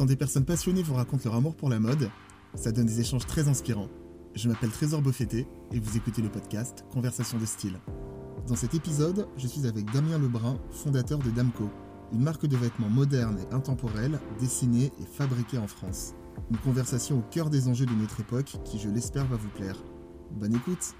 [0.00, 2.08] Quand des personnes passionnées vous racontent leur amour pour la mode,
[2.54, 3.90] ça donne des échanges très inspirants.
[4.34, 7.78] Je m'appelle Trésor Beaufetté et vous écoutez le podcast Conversation de style.
[8.46, 11.68] Dans cet épisode, je suis avec Damien Lebrun, fondateur de Damco,
[12.14, 16.14] une marque de vêtements moderne et intemporelle dessinée et fabriquée en France.
[16.50, 19.76] Une conversation au cœur des enjeux de notre époque qui, je l'espère, va vous plaire.
[20.30, 20.94] Bonne écoute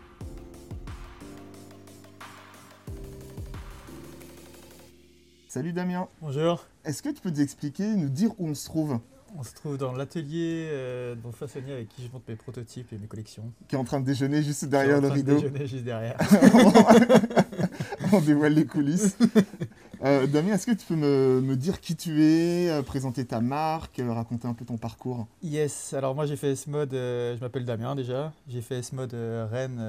[5.53, 6.64] Salut Damien Bonjour.
[6.85, 9.01] Est-ce que tu peux nous expliquer, nous dire où on se trouve?
[9.37, 12.92] On se trouve dans l'atelier euh, de mon façonnier avec qui je monte mes prototypes
[12.92, 13.52] et mes collections.
[13.66, 15.41] Qui est en train de déjeuner juste derrière le train de rideau.
[15.41, 16.16] déjeuner juste derrière.
[18.12, 19.16] on dévoile les coulisses.
[20.03, 23.41] Euh, Damien, est-ce que tu peux me, me dire qui tu es, euh, présenter ta
[23.43, 27.41] marque, euh, raconter un peu ton parcours yes, alors moi j'ai fait S-Mode, euh, je
[27.41, 28.33] m'appelle Damien déjà.
[28.49, 29.83] J'ai fait S-Mode euh, Rennes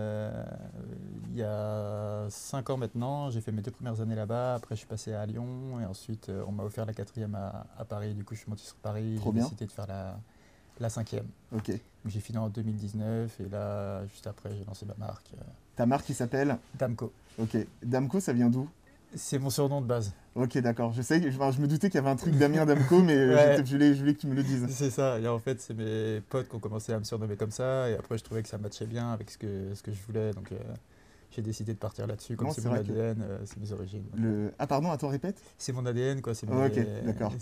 [1.32, 3.30] il y a 5 ans maintenant.
[3.30, 4.56] J'ai fait mes deux premières années là-bas.
[4.56, 7.86] Après je suis passé à Lyon et ensuite on m'a offert la quatrième à, à
[7.86, 8.14] Paris.
[8.14, 9.18] Du coup je suis monté sur Paris.
[9.24, 10.20] J'ai décidé de faire la,
[10.82, 11.28] la cinquième.
[11.56, 11.72] Ok.
[12.06, 15.32] J'ai fini en 2019 et là juste après j'ai lancé ma marque
[15.78, 17.14] Ta marque qui s'appelle Damco.
[17.40, 17.56] Ok.
[17.82, 18.68] Damco, ça vient d'où?
[19.16, 20.14] C'est mon surnom de base.
[20.36, 20.94] Ok, d'accord.
[20.94, 23.64] Je sais, je me doutais qu'il y avait un truc Damien Damco, mais euh, Ouais.
[23.66, 24.66] je, voulais, je voulais que tu me le dises.
[24.70, 27.52] C'est ça, et en fait, c'est mes potes qui ont commencé à me surnommer comme
[27.52, 30.00] ça, et après, je trouvais que ça matchait bien avec ce que, ce que je
[30.08, 30.56] voulais, donc euh,
[31.32, 32.38] j'ai décidé de partir là-dessus.
[32.38, 34.06] Comme c'est mon que- ADN, euh, c'est mes origines.
[34.16, 34.54] Le...
[34.58, 35.42] Ah, pardon, attends, répète?
[35.58, 36.34] C'est mon ADN, quoi.
[36.34, 37.34] c'est Oh, ok, mes- d'accord.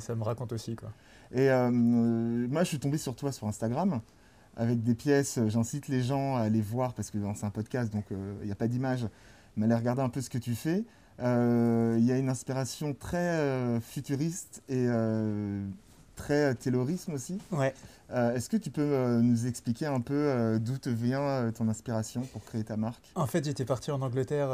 [0.00, 0.90] Ça me raconte aussi, quoi.
[1.32, 4.00] Et euh, moi, je suis tombé sur toi sur Instagram
[4.56, 5.38] avec des pièces.
[5.46, 8.56] J'incite les gens à aller voir parce que c'est un podcast, donc il n'y a
[8.56, 9.06] pas d'image,
[9.56, 10.82] mais aller regarder un peu ce que tu fais.
[11.20, 15.64] Euh, Il y a une inspiration très euh, futuriste et euh,
[16.16, 17.38] très taylorisme aussi.
[17.50, 17.74] Ouais.
[18.10, 21.66] Euh, Est-ce que tu peux euh, nous expliquer un peu euh, d'où te vient ton
[21.68, 23.02] inspiration pour créer ta marque?
[23.14, 24.50] En fait, j'étais parti en Angleterre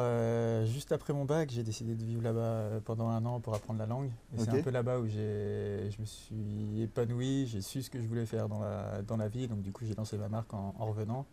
[0.67, 1.51] juste après mon bac.
[1.51, 4.11] J'ai décidé de vivre là-bas pendant un an pour apprendre la langue.
[4.37, 8.07] Et c'est un peu là-bas où je me suis épanoui, j'ai su ce que je
[8.07, 9.49] voulais faire dans la, dans la vie.
[9.49, 11.27] Donc, du coup, j'ai lancé ma marque en, en revenant.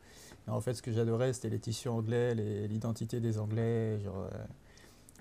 [0.48, 2.34] Et en fait, ce que j'adorais, c'était les tissus anglais,
[2.68, 4.00] l'identité des Anglais.
[4.00, 4.28] Genre,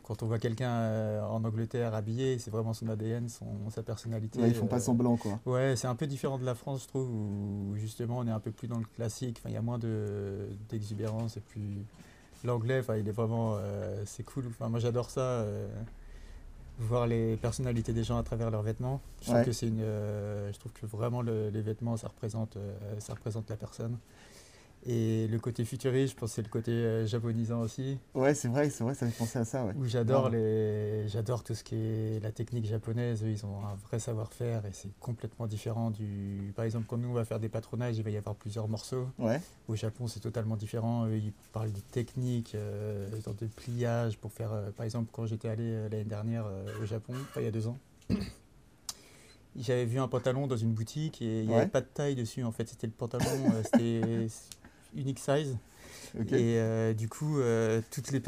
[0.05, 4.39] quand on voit quelqu'un euh, en Angleterre habillé, c'est vraiment son ADN, son, sa personnalité.
[4.41, 5.41] Ouais, Ils font pas euh, semblant, quoi.
[5.47, 8.39] Ouais, c'est un peu différent de la France, je trouve, où justement on est un
[8.41, 9.39] peu plus dans le classique.
[9.41, 11.85] Enfin, il y a moins de d'exubérance et puis
[12.45, 14.45] l'anglais, enfin, il est vraiment, euh, c'est cool.
[14.49, 15.67] Enfin, moi, j'adore ça, euh,
[16.79, 19.01] voir les personnalités des gens à travers leurs vêtements.
[19.23, 22.59] Je trouve que c'est une, euh, je trouve que vraiment le- les vêtements, ça représente,
[22.99, 23.97] ça représente la personne.
[24.87, 28.49] Et le côté futuriste, je pense que c'est le côté euh, japonisant aussi, Ouais, c'est
[28.49, 29.73] vrai, c'est vrai, ça fait penser à ça, ouais.
[29.77, 33.23] où j'adore les, j'adore tout ce qui est la technique japonaise.
[33.27, 36.53] Ils ont un vrai savoir-faire et c'est complètement différent du.
[36.55, 39.09] Par exemple, quand nous on va faire des patronages, il va y avoir plusieurs morceaux.
[39.19, 41.07] Ouais, Au Japon, c'est totalement différent.
[41.07, 43.09] Eux, ils parlent des techniques, euh,
[43.41, 44.53] de pliage pour faire.
[44.53, 46.45] euh, par exemple, quand j'étais allé l'année dernière
[46.83, 47.79] au Japon, enfin, il y a deux ans.
[49.57, 51.61] J'avais vu un pantalon dans une boutique et il n'y Ouais.
[51.63, 52.43] avait pas de taille dessus.
[52.43, 53.25] En fait, c'était le pantalon,
[53.65, 54.27] c'était
[54.97, 55.57] unique size.
[56.17, 58.23] Et euh, du coup, euh, toutes les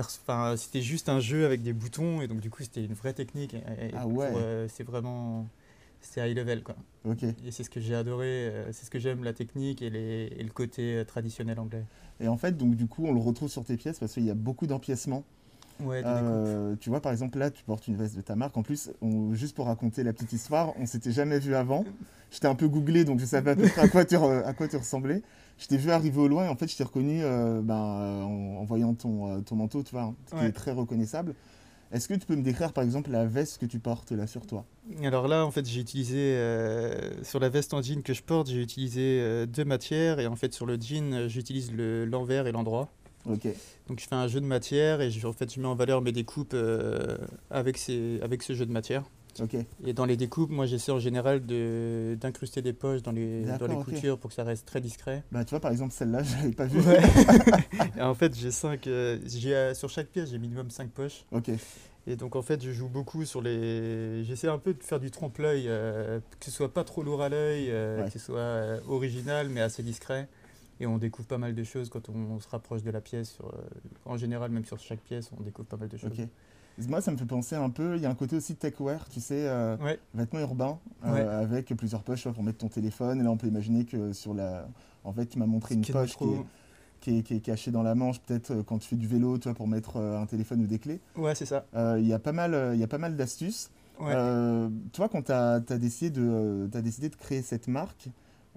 [0.57, 3.55] c'était juste un jeu avec des boutons, et donc du coup, c'était une vraie technique.
[3.55, 4.33] et- et Ah ouais.
[4.35, 5.47] euh, c'est vraiment,
[6.01, 6.77] c'est high level quoi.
[7.05, 7.23] Ok.
[7.23, 10.43] Et c'est ce que j'ai adoré, c'est ce que j'aime, la technique et, les, et
[10.43, 11.85] le côté traditionnel anglais.
[12.21, 14.31] Et en fait, donc du coup, on le retrouve sur tes pièces parce qu'il y
[14.31, 15.25] a beaucoup d'empiècements.
[15.81, 16.03] Ouais.
[16.05, 18.57] Euh, tu vois, par exemple, là, tu portes une veste de ta marque.
[18.57, 21.85] En plus, on- juste pour raconter la petite histoire, on s'était jamais vu avant.
[22.31, 24.43] Je t'ai un peu googlé, donc je savais à peu près à quoi tu, re-
[24.45, 25.23] à quoi tu ressemblais.
[25.59, 28.23] Je t'ai vu arriver au loin et en fait, je t'ai reconnu euh, ben, euh,
[28.23, 30.47] en, en voyant ton, ton manteau, tu vois, qui Ouais.
[30.49, 31.35] est très reconnaissable.
[31.93, 34.45] Est-ce que tu peux me décrire, par exemple, la veste que tu portes là sur
[34.45, 34.65] toi?
[35.05, 38.49] Alors là, en fait, j'ai utilisé, euh, sur la veste en jean que je porte,
[38.51, 42.53] j'ai utilisé euh, deux matières, et en fait, sur le jean, j'utilise le- l'envers et
[42.53, 42.89] l'endroit.
[43.89, 46.01] Donc je fais un jeu de matière, et je, en fait, je mets en valeur
[46.03, 47.19] mes découpes euh,
[47.51, 49.05] avec, ces, avec ce jeu de matière.
[49.85, 53.67] Et dans les découpes, moi j'essaie en général de- d'incruster des poches dans les, dans
[53.67, 55.25] les coutures pour que ça reste très discret.
[55.31, 56.81] Bah, tu vois, par exemple, celle-là, je l'avais pas vue.
[56.81, 57.01] Ouais.
[58.01, 61.27] en fait, j'ai cinq, euh, j'ai, euh, sur chaque pièce, j'ai minimum 5 poches.
[61.33, 61.51] Ok.
[62.07, 64.23] Et donc en fait, je joue beaucoup sur les.
[64.25, 67.29] J'essaie un peu de faire du trompe-l'œil, euh, que ce soit pas trop lourd à
[67.29, 68.07] l'œil, euh, Ouais.
[68.07, 70.29] que ce soit euh, original mais assez discret.
[70.81, 73.31] Et on découvre pas mal de choses quand on, se rapproche de la pièce.
[73.31, 73.59] sur, euh,
[74.05, 76.13] en général, même sur chaque pièce, on découvre pas mal de choses.
[76.89, 77.97] Moi, ça me fait penser un peu.
[77.97, 79.99] Il y a un côté aussi techwear, tu sais, euh, Ouais.
[80.15, 81.21] vêtements urbains, euh, Ouais.
[81.21, 83.21] avec plusieurs poches vois, pour mettre ton téléphone.
[83.21, 84.69] Et là, on peut imaginer que sur la.
[85.05, 86.45] En fait, tu m'as montré une poche qui est,
[87.01, 89.39] qui, est, qui est cachée dans la manche, peut-être euh, quand tu fais du vélo,
[89.39, 91.01] tu vois, pour mettre un téléphone ou des clés.
[91.17, 91.65] Ouais, c'est ça.
[91.75, 93.71] Euh, Il y a pas mal, il y a pas mal d'astuces.
[93.99, 94.13] Ouais.
[94.93, 98.11] Toi, quand tu as, décidé, de, t'as décidé de créer cette marque,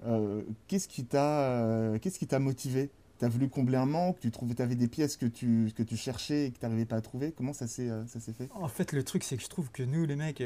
[0.06, 2.90] euh, qu'est-ce qui t'a euh, qu'est-ce qui t'a motivé?
[3.18, 5.82] Tu as voulu combler un manque Tu trouvais tu avais des pièces que tu, que
[5.82, 7.32] tu cherchais et que tu n'arrivais pas à trouver?
[7.32, 8.48] Comment ça s'est euh, ça s'est fait?
[8.54, 10.42] En fait, le truc, c'est que je trouve que nous, les mecs,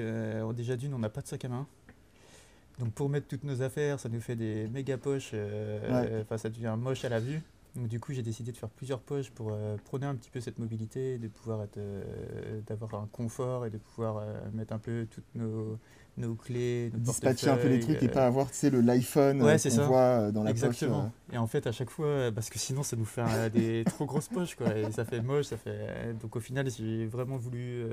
[0.56, 1.66] déjà d'une, on n'a pas de sac à main.
[2.80, 5.32] Donc pour mettre toutes nos affaires, ça nous fait des méga poches.
[6.20, 7.40] Enfin, ça devient moche à la vue.
[7.76, 10.40] Donc du coup, j'ai décidé de faire plusieurs poches pour euh, prôner un petit peu
[10.40, 14.78] cette mobilité, de pouvoir être, euh, d'avoir un confort et de pouvoir euh, mettre un
[14.78, 15.76] peu toutes nos,
[16.16, 19.42] nos clés, nos Dispatcher un peu les trucs et pas avoir, tu sais, le l'iPhone
[19.42, 19.86] Ouais, qu'on ça.
[19.86, 21.02] voit dans la Exactement.
[21.26, 21.34] poche.
[21.34, 24.28] Et en fait, à chaque fois, parce que sinon, ça nous fait des trop grosses
[24.28, 24.76] poches, quoi.
[24.76, 26.14] Et ça fait moche, ça fait.
[26.20, 27.86] Donc au final, j'ai vraiment voulu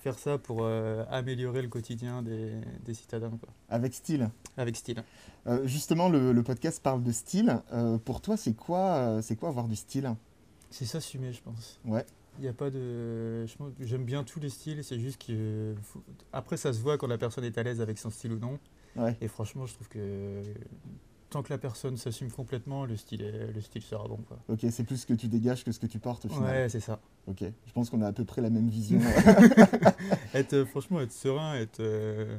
[0.00, 2.52] faire ça pour euh, améliorer le quotidien des,
[2.84, 3.50] des citadins, quoi.
[3.68, 4.30] avec style.
[4.56, 5.02] Avec style.
[5.46, 7.60] Euh, justement, le, le podcast parle de style.
[7.72, 10.14] Euh, pour toi, c'est quoi, c'est quoi avoir du style?
[10.70, 11.78] C'est s'assumer, je pense.
[11.84, 12.04] Ouais.
[12.38, 13.44] Il n'y a pas de.
[13.80, 15.74] J'aime bien tous les styles, c'est juste que.
[16.32, 18.58] Après, ça se voit quand la personne est à l'aise avec son style ou non.
[18.96, 19.16] Ouais.
[19.20, 20.42] Et franchement, je trouve que.
[21.30, 24.36] Tant que la personne s'assume complètement, le style, est- le style sera bon, quoi.
[24.48, 26.62] Ok, c'est plus ce que tu dégages que ce que tu portes au final.
[26.62, 27.00] Ouais, c'est ça.
[27.28, 28.98] Ok, je pense qu'on a à peu près la même vision.
[30.34, 31.80] être, euh, franchement, être serein, être.
[31.80, 32.36] euh,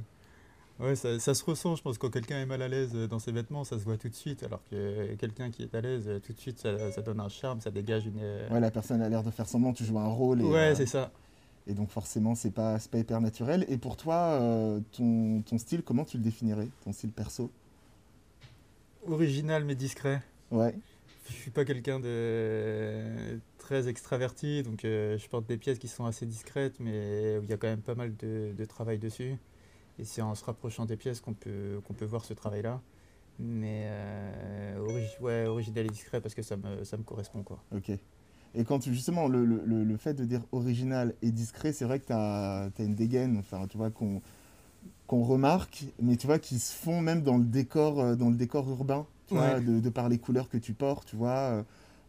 [0.80, 3.20] Ouais, ça, ça se ressent, je pense, quand quelqu'un est mal à l'aise euh, dans
[3.20, 6.10] ses vêtements, ça se voit tout de suite, alors que quelqu'un qui est à l'aise,
[6.26, 8.18] tout de suite, ça, ça donne un charme, ça dégage une.
[8.20, 10.42] ouais, la personne a l'air de faire semblant, tu joues un rôle.
[10.42, 11.12] Et, Ouais, euh, c'est ça.
[11.68, 13.64] et donc forcément, c'est pas, pas hyper naturel.
[13.70, 17.52] Et pour toi, euh, ton, ton style, comment tu le définirais Ton style perso?
[19.08, 20.22] Original mais discret.
[20.52, 20.76] Ouais,
[21.30, 26.06] Je suis pas quelqu'un de très extraverti, donc euh, je porte des pièces qui sont
[26.06, 29.38] assez discrètes, mais où il y a quand même pas mal de, de travail dessus.
[30.00, 32.82] Et c'est en se rapprochant des pièces qu'on peut, qu'on peut voir ce travail-là.
[33.40, 34.80] Mais euh,
[35.22, 37.44] ouais, original et discret parce que ça me, ça me correspond.
[37.44, 37.64] Quoi.
[37.76, 37.92] ok.
[38.54, 42.00] Et quand tu, justement, le, le- le- fait de dire original et discret, c'est vrai
[42.00, 44.22] que tu as, une dégaine, enfin, tu vois, qu'on
[45.08, 48.36] qu'on remarque, mais tu vois, qui se font même dans le décor, euh, dans le
[48.36, 51.30] décor urbain, tu vois, de, de par les couleurs que tu portes, tu vois.
[51.32, 51.64] euh,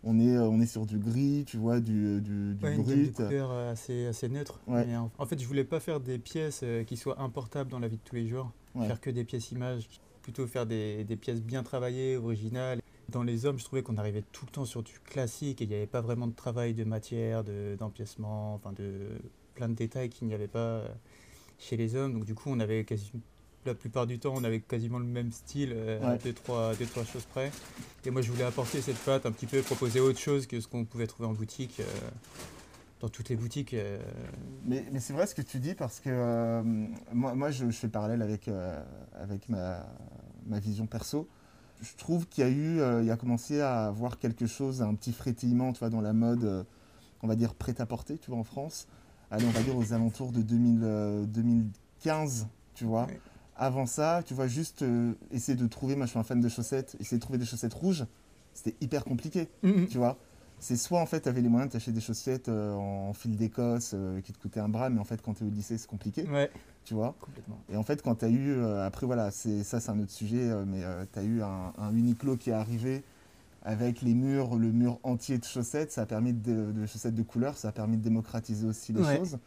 [0.04, 2.82] On est, euh, on est sur du gris, tu vois, du, du, du Ouais, une
[2.82, 3.12] brut.
[3.14, 4.60] couleurs euh, assez, assez neutre.
[4.66, 4.84] Ouais.
[4.86, 7.78] Mais en, en fait, je voulais pas faire des pièces euh, qui soient importables dans
[7.78, 8.50] la vie de tous les jours.
[8.86, 9.86] Faire que des pièces images,
[10.22, 12.80] plutôt faire des, des pièces bien travaillées, originales.
[13.10, 15.68] Dans les hommes, je trouvais qu'on arrivait tout le temps sur du classique et il
[15.68, 19.08] n'y avait pas vraiment de travail de matière, de- d'empiècement, enfin de
[19.54, 20.88] plein de détails qu'il n'y avait pas euh,
[21.62, 22.12] chez les hommes.
[22.14, 23.10] Donc du coup, on avait quasi,
[23.64, 26.18] la plupart du temps, on avait quasiment le même style, euh, Ouais.
[26.24, 27.50] deux, trois, deux, trois choses près.
[28.04, 30.66] Et moi, je voulais apporter cette patte un petit peu, proposer autre chose que ce
[30.66, 31.78] qu'on pouvait trouver en boutique.
[31.80, 31.84] euh,
[33.00, 33.74] dans toutes les boutiques.
[33.74, 34.00] euh,
[34.64, 36.62] Mais, mais c'est vrai ce que tu dis parce que
[37.12, 38.48] moi, moi je, je fais parallèle avec,
[39.14, 39.84] avec ma,
[40.46, 41.28] ma vision perso.
[41.80, 44.94] Je trouve qu'il y a eu, il y a commencé à avoir quelque chose, un
[44.94, 46.64] petit frétillement, tu vois, dans la mode,
[47.22, 48.86] on va dire prêt-à-porter, tu vois, en France.
[49.32, 53.06] Allez, on va dire aux alentours de 2000, euh, 2015, tu vois.
[53.56, 56.48] Avant ça, tu vois, juste euh, essayer de trouver, moi je suis un fan de
[56.48, 58.04] chaussettes, essayer de trouver des chaussettes rouges,
[58.54, 59.48] c'était hyper compliqué
[59.88, 60.18] tu vois.
[60.58, 63.36] C'est soit en fait tu avais les moyens de t'acheter des chaussettes euh, en fil
[63.36, 65.88] d'Écosse qui te coûtaient un bras, mais en fait quand tu es au lycée c'est
[65.88, 66.50] compliqué, Ouais,
[66.84, 67.14] tu vois.
[67.20, 67.58] complètement.
[67.72, 70.82] Et en fait quand tu as eu, après voilà, ça c'est un autre sujet, mais
[71.12, 73.02] tu as eu un, un Uniqlo qui est arrivé
[73.64, 77.22] avec les murs, le mur entier de chaussettes, ça a permis de, de chaussettes de
[77.22, 79.16] couleur, ça a permis de démocratiser aussi les Ouais.
[79.18, 79.38] choses.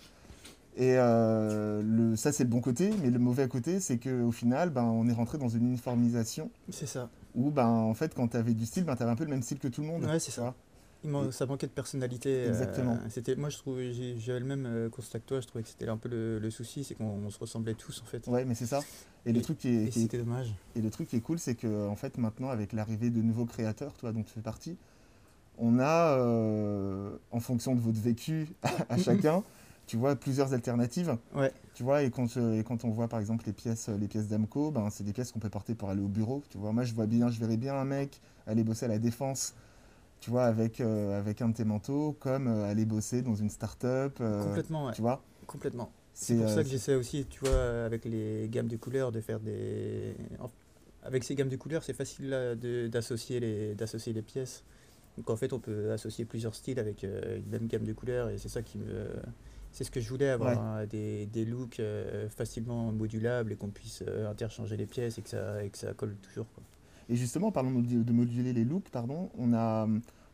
[0.78, 4.70] Et euh, le, ça c'est le bon côté, mais le mauvais côté c'est qu'au final
[4.72, 7.10] ben, on est rentré dans une uniformisation C'est ça.
[7.34, 9.30] où ben, en fait quand tu avais du style, ben, tu avais un peu le
[9.30, 10.04] même style que tout le monde.
[10.04, 10.54] Ouais, c'est ça.
[11.06, 12.30] Il ça manquait de personnalité.
[12.30, 12.98] euh, Exactement.
[13.10, 15.40] c'était, moi, je trouve, j'ai- j'avais le même euh, constat que toi.
[15.42, 18.02] Je trouvais que c'était un peu le, le souci, c'est qu'on on se ressemblait tous
[18.02, 18.26] en fait.
[18.28, 18.82] Ouais, mais c'est ça.
[19.26, 20.54] Et le truc qui est, qui dommage.
[20.76, 23.46] et le truc qui est cool, c'est que en fait maintenant avec l'arrivée de nouveaux
[23.46, 24.78] créateurs, toi dont tu fais partie,
[25.58, 28.50] on a euh, en fonction de votre vécu
[28.90, 29.44] à chacun,
[29.88, 31.18] tu vois plusieurs alternatives.
[31.34, 31.52] Ouais.
[31.74, 34.70] Tu vois et quand et quand on voit par exemple les pièces les pièces d'Amco,
[34.72, 36.44] ben c'est des pièces qu'on peut porter pour aller au bureau.
[36.50, 39.00] Tu vois, moi je vois bien, je verrais bien un mec aller bosser à la
[39.00, 39.54] défense.
[40.22, 43.50] Tu vois, avec, euh, avec un de tes manteaux, comme euh, aller bosser dans une
[43.50, 44.18] start-up.
[44.22, 44.94] euh, complètement, ouais.
[44.94, 45.92] Tu vois Complètement.
[46.14, 49.40] C'est pour ça que j'essaie aussi, tu vois, avec les gammes de couleurs, de faire
[49.40, 50.16] des.
[51.04, 54.64] Avec ces gammes de couleurs, c'est facile là, de- d'associer les, d'associer les pièces.
[55.18, 58.38] Donc en fait, on peut associer plusieurs styles avec une même gamme de couleurs et
[58.40, 59.08] c'est ça qui me.
[59.72, 60.58] C'est ce que je voulais, avoir Ouais.
[60.58, 61.82] hein, des, des looks
[62.30, 66.16] facilement modulables et qu'on puisse interchanger les pièces et que ça, et que ça colle
[66.18, 66.48] toujours.
[66.56, 66.64] Quoi.
[67.10, 69.88] Et justement, parlons de modu- de moduler les looks, pardon, on a,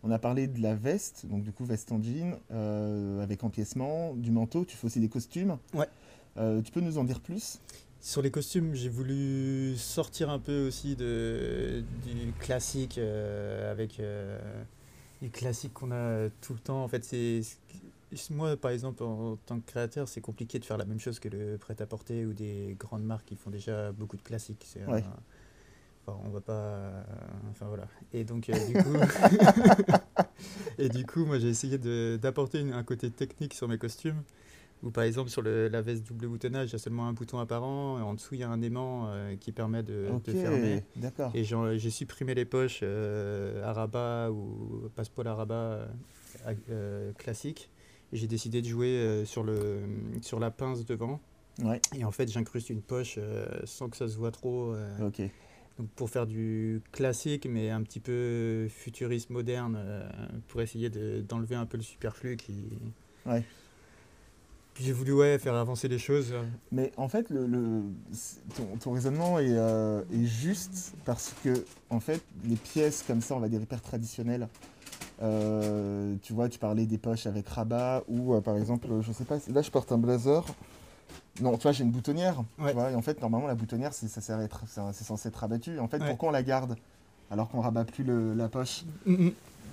[0.04, 4.14] on a parlé de la veste, donc du coup veste en jean, euh, avec empiècement,
[4.16, 5.58] du manteau, tu fais aussi des costumes.
[5.74, 5.88] Ouais.
[6.38, 7.60] Euh, tu peux nous en dire plus?
[8.00, 14.40] Sur les costumes, j'ai voulu sortir un peu aussi de, du classique euh, avec euh,
[15.22, 16.84] du classique qu'on a tout le temps.
[16.84, 17.42] En fait, c'est
[18.32, 21.30] moi par exemple en, tant que créateur, c'est compliqué de faire la même chose que
[21.30, 24.66] le prêt-à-porter ou des grandes marques qui font déjà beaucoup de classiques.
[24.66, 25.04] C'est Ouais.
[25.04, 25.20] un-
[26.06, 26.92] enfin, on va pas.
[27.50, 27.88] Enfin voilà.
[28.14, 28.94] Et donc euh, du coup,
[30.78, 31.78] et du coup, moi j'ai essayé
[32.18, 34.22] d'apporter un côté technique sur mes costumes
[34.84, 37.40] Ou par exemple sur le- la veste double boutonnage, il y a seulement un bouton
[37.40, 40.84] apparent, et en dessous il y a un aimant euh, qui permet de, fermer.
[40.96, 41.32] d'accord.
[41.36, 45.88] Et j'ai supprimé les poches euh, à rabat ou passepoil à rabat
[46.70, 47.70] euh, classique.
[48.14, 49.80] Et j'ai décidé de jouer sur, le,
[50.22, 51.22] sur la pince devant.
[51.64, 53.18] Ouais, Et en fait, j'incruste une poche
[53.64, 54.76] sans que ça se voit trop.
[55.02, 55.22] ok.
[55.82, 60.08] Donc pour faire du classique, mais un petit peu futuriste, moderne, euh,
[60.48, 62.54] pour essayer de- d'enlever un peu le superflu qui.
[63.26, 63.44] Ouais.
[64.74, 66.34] Puis j'ai voulu ouais, faire avancer les choses.
[66.72, 67.82] Mais en fait, le, le-
[68.56, 71.54] ton, ton raisonnement est, euh, est juste parce que,
[71.90, 74.48] en fait, les pièces comme ça, on va dire hyper traditionnelles,
[75.22, 79.40] euh, tu vois, tu parlais des poches avec rabat ou, par exemple, je sais pas,
[79.54, 80.46] là je porte un blazer.
[81.40, 82.36] Non, tu vois, j'ai une boutonnière.
[82.58, 82.74] tu Ouais.
[82.74, 85.30] vois, et en fait, normalement, la boutonnière, c'est ça sert à être- c'est c'est censé
[85.30, 85.80] être rabattu.
[85.80, 86.08] En fait, Ouais.
[86.10, 86.76] pourquoi on la garde
[87.32, 88.84] alors qu'on rabat plus le- la poche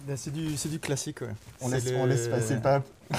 [0.07, 1.35] Bah, c'est du, c'est du classique, ouais.
[1.61, 2.87] on laisse, le- on laisse passer le pape.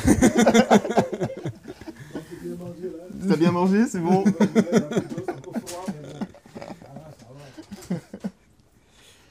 [3.27, 4.24] T'as bien mangé, c'est bon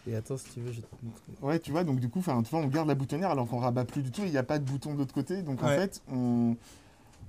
[0.07, 1.23] Et attends, si tu veux, je vais te montrer.
[1.43, 3.85] Ouais, tu vois, donc du coup, tu vois, on garde la boutonnière alors qu'on rabat
[3.85, 5.43] plus du tout, il n'y a pas de bouton de l'autre côté.
[5.43, 6.57] Donc en fait, on...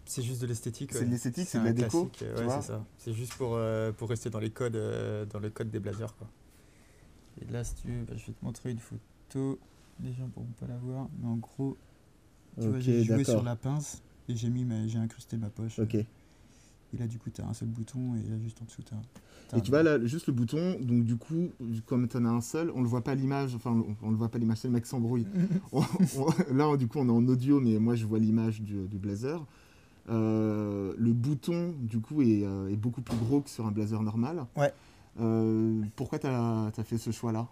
[0.09, 0.91] C'est juste de l'esthétique.
[0.91, 1.05] C'est ouais.
[1.05, 2.83] de l'esthétique, c'est de la déco, euh, ouais, c'est ça.
[2.97, 6.15] C'est juste pour, euh, pour rester dans les codes, euh, dans le code des blazers,
[6.15, 6.27] quoi.
[7.39, 9.59] Et là, si tu veux, bah, je vais te montrer une photo.
[10.03, 11.77] Les gens pourront pas la voir, mais en gros,
[12.59, 15.77] tu vois, j'ai joué sur la pince et j'ai mis, ma- j'ai incrusté ma poche.
[15.77, 15.93] Ok.
[15.95, 18.93] Et là, du coup, tu as un seul bouton et là, juste en dessous, tu
[18.95, 19.57] as.
[19.57, 21.49] Et tu vois là, juste le bouton, donc du coup,
[21.85, 24.15] comme tu en as un seul, on le voit pas l'image, enfin on, on le
[24.15, 25.25] voit pas l'image, c'est le mec s'embrouille.
[26.51, 29.45] Là, du coup, on est en audio, mais moi je vois l'image du, du blazer.
[30.09, 34.01] Euh, le bouton, du coup, est, euh, est beaucoup plus gros que sur un blazer
[34.01, 34.45] normal.
[34.55, 34.73] Ouais.
[35.19, 37.47] Euh, pourquoi tu as, fait ce choix-là?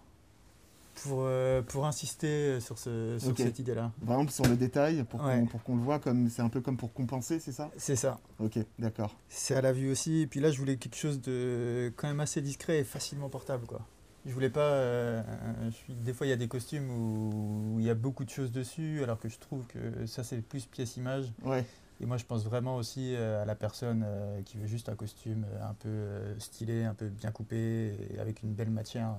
[1.02, 3.38] Pour, euh, pour insister sur, ce, sur Ok.
[3.38, 3.92] cette idée-là.
[4.02, 5.44] Vraiment sur le détail, pour Ouais.
[5.64, 7.70] qu'on le voit comme c'est un peu comme pour compenser, c'est ça?
[7.76, 8.18] C'est ça.
[8.40, 9.14] Ok, d'accord.
[9.28, 10.22] C'est à la vue aussi.
[10.22, 13.66] Et puis là, je voulais quelque chose de quand même assez discret et facilement portable,
[13.66, 13.80] quoi.
[14.26, 14.60] Je voulais pas.
[14.60, 15.22] euh,
[15.70, 18.30] je des fois, il y a des costumes où où il y a beaucoup de
[18.30, 21.32] choses dessus, alors que je trouve que ça, c'est plus pièce-image.
[21.44, 21.64] Ouais,
[22.00, 24.94] Et moi, je pense vraiment aussi euh, à la personne euh, qui veut juste un
[24.94, 29.14] costume euh, un peu stylé, un peu bien coupé, et avec une belle matière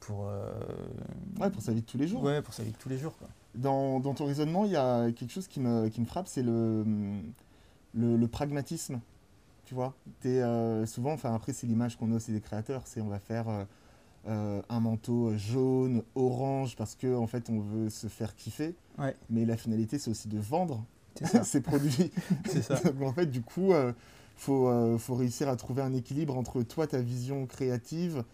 [0.00, 0.30] pour.
[1.40, 2.22] ouais, pour sa vie de tous les jours.
[2.22, 3.28] Ouais, pour sa vie de tous les jours, quoi.
[3.54, 6.42] Dans, dans ton raisonnement, il y a quelque chose qui me, qui me frappe, c'est
[6.42, 6.84] le,
[7.94, 9.00] le, le pragmatisme.
[9.64, 13.08] Tu vois, euh, souvent, enfin après c'est l'image qu'on a aussi des créateurs, c'est on
[13.08, 13.64] va faire euh,
[14.26, 18.74] euh, un manteau jaune, orange, parce que en fait on veut se faire kiffer.
[18.96, 19.14] Ouais.
[19.28, 20.82] Mais la finalité c'est aussi de vendre.
[21.44, 22.10] Ces produits.
[22.46, 22.80] c'est ça.
[23.02, 23.94] En fait, du coup, il
[24.36, 28.24] faut, euh, faut réussir à trouver un équilibre entre toi, ta vision créative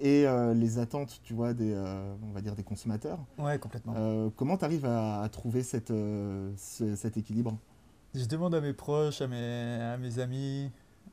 [0.00, 3.18] et euh, les attentes, tu vois, des, euh, on va dire des consommateurs.
[3.38, 3.94] Ouais, complètement.
[3.96, 7.56] Euh, comment tu arrives à, à trouver cette, euh, ce- cet équilibre?
[8.14, 10.70] Je demande à mes proches, à mes, à mes amis,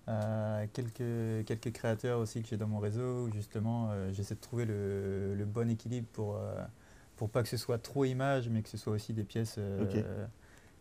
[0.07, 4.39] à quelques, quelques créateurs aussi que j'ai dans mon réseau, où justement euh, j'essaie de
[4.41, 6.55] trouver le, le bon équilibre pour, euh,
[7.15, 10.25] pour pas que ce soit trop image, mais que ce soit aussi des pièces, euh.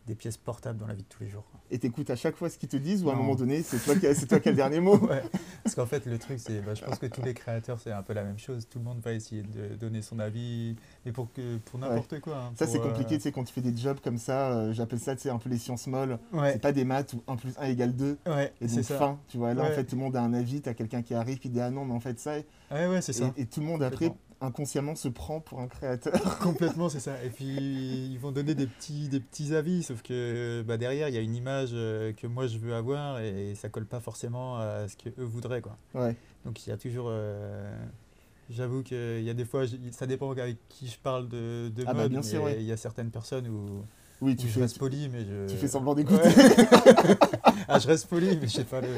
[0.09, 1.45] Des pièces portables dans la vie de tous les jours.
[1.71, 3.79] Et t'écoutes à chaque fois ce qu'ils te disent ou à un moment donné, c'est
[3.79, 5.23] toi, qui, c'est toi qui as le dernier mot Ouais,
[5.63, 8.03] parce qu'en fait, le truc, c'est, bah, je pense que tous les créateurs, c'est un
[8.03, 8.67] peu la même chose.
[8.69, 10.75] Tout le monde va essayer de donner son avis,
[11.05, 12.37] mais pour, que, pour n'importe quoi.
[12.39, 14.51] hein, Ça, pour, c'est compliqué, euh, tu sais, quand tu fais des jobs comme ça,
[14.53, 16.19] euh, j'appelle ça, tu sais, un peu les sciences molles.
[16.33, 18.19] Ouais, C'est pas des maths où 1 plus 1 égale 2.
[18.27, 18.97] ouais, Et c'est ça.
[18.97, 19.53] fin, tu vois.
[19.53, 21.61] Là, en fait, tout le monde a un avis, t'as quelqu'un qui arrive qui dit
[21.61, 22.37] Ah non, mais en fait, ça.
[22.71, 23.31] Ouais, ouais, c'est ça.
[23.37, 24.11] Et, et tout le monde, après.
[24.41, 26.39] Inconsciemment, se prend pour un créateur.
[26.43, 27.23] Complètement, c'est ça.
[27.25, 31.15] Et puis ils vont donner des petits, des petits avis, sauf que bah, derrière il
[31.15, 34.57] y a une image euh, que moi je veux avoir et ça colle pas forcément
[34.59, 35.77] à ce que eux voudraient quoi.
[35.95, 36.15] ouais.
[36.45, 37.71] Donc il y a toujours, euh,
[38.49, 41.93] j'avoue qu'il y a des fois, ça dépend avec qui je parle de, de Ah
[41.93, 42.57] bah, mode, bien sûr, mais ouais.
[42.61, 43.85] il y a certaines personnes où,
[44.21, 45.47] Oui, tu je fais, reste poli, mais je.
[45.53, 46.29] tu fais semblant d'écouter.
[46.29, 47.17] Ouais.
[47.69, 48.89] ah, je reste poli, mais j'ai pas le,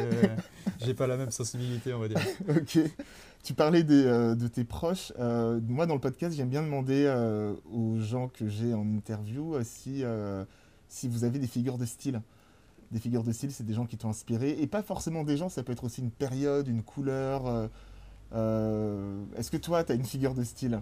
[0.79, 2.21] j'ai pas la même sensibilité, on va dire.
[2.49, 2.79] Ok.
[3.43, 5.13] Tu parlais des, euh, de tes proches.
[5.19, 9.57] Euh, moi, dans le podcast, j'aime bien demander euh, aux gens que j'ai en interview
[9.63, 10.05] si,
[10.89, 12.21] si vous avez des figures de style.
[12.91, 14.57] Des figures de style, c'est des gens qui t'ont inspiré.
[14.61, 17.69] Et pas forcément des gens, ça peut être aussi une période, une couleur.
[18.33, 20.81] Est-ce que toi, tu as une figure de style?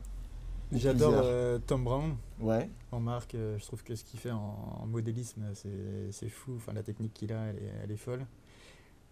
[0.73, 2.17] J'adore euh, Tom Brown.
[2.41, 2.69] Ouais.
[2.93, 5.43] En marque, euh, je trouve que ce qu'il fait en, en modélisme,
[6.11, 6.53] c'est fou.
[6.57, 8.27] Enfin, la technique qu'il a, elle est, elle est folle.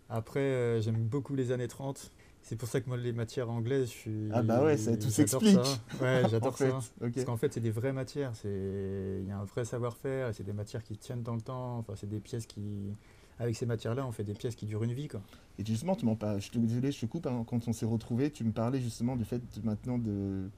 [0.09, 2.13] Après, euh, j'aime beaucoup les années 30.
[2.43, 4.29] C'est pour ça que moi, les matières anglaises, je suis.
[4.33, 5.59] Ah bah ouais, ça, tout s'explique.
[6.01, 6.79] Ouais, j'adore ça.
[7.01, 8.33] Parce qu'en fait, c'est des vraies matières.
[8.37, 10.33] c'est- Il y a un vrai savoir-faire.
[10.33, 11.79] C'est des matières qui tiennent dans le temps.
[11.79, 12.93] Enfin, c'est des pièces qui.
[13.39, 15.21] Avec ces matières-là, on fait des pièces qui durent une vie, quoi.
[15.59, 16.41] Et justement, tu m'en parles.
[16.41, 17.27] Je te désolé, je te coupe.
[17.27, 20.49] hein, quand on s'est retrouvés, tu me parlais justement du fait de, maintenant de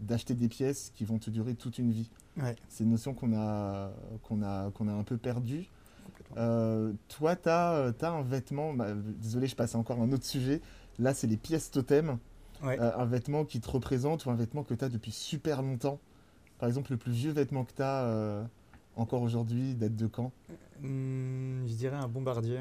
[0.00, 2.10] d'acheter des pièces qui vont te durer toute une vie.
[2.36, 2.56] Ouais.
[2.68, 3.90] C'est une notion qu'on a
[4.22, 5.68] qu'on a qu'on a un peu perdue.
[6.36, 10.60] Euh, toi, tu as, un vêtement, bah, désolé, je passe encore à un autre sujet.
[10.98, 12.18] Là, c'est les pièces totem.
[12.64, 16.00] Euh, un vêtement qui te représente ou un vêtement que tu as depuis super longtemps.
[16.58, 18.44] Par exemple, le plus vieux vêtement que tu as euh,
[18.96, 20.32] encore aujourd'hui, date de quand?
[20.82, 22.58] Hmm, Je dirais un bombardier.